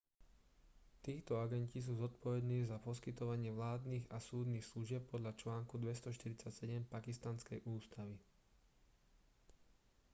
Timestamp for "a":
4.09-4.17